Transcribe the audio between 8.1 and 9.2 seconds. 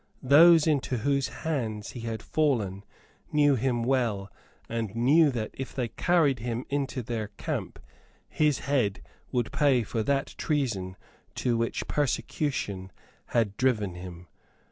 his head